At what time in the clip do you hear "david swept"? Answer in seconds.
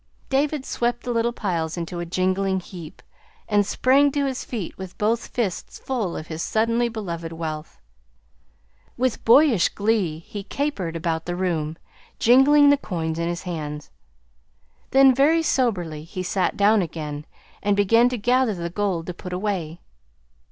0.29-1.03